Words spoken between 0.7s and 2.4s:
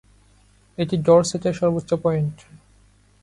এটি ডরসেটের সর্বোচ্চ পয়েন্ট।